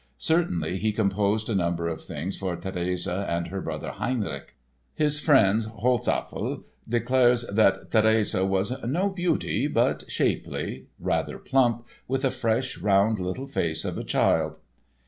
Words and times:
Certainly, 0.17 0.79
he 0.79 0.93
composed 0.93 1.47
a 1.47 1.53
number 1.53 1.87
of 1.87 2.01
things 2.03 2.35
for 2.35 2.55
Therese 2.55 3.05
and 3.07 3.49
her 3.49 3.61
brother, 3.61 3.91
Heinrich. 3.91 4.55
His 4.95 5.19
friend, 5.19 5.61
Holzapfel, 5.61 6.63
declares 6.89 7.43
that 7.45 7.91
Therese 7.91 8.33
was 8.33 8.81
"no 8.83 9.09
beauty, 9.09 9.67
but 9.67 10.05
shapely, 10.09 10.87
rather 10.99 11.37
plump, 11.37 11.85
with 12.07 12.25
a 12.25 12.31
fresh 12.31 12.79
round 12.79 13.19
little 13.19 13.45
face 13.45 13.85
of 13.85 13.95
a 13.99 14.03
child." 14.03 14.57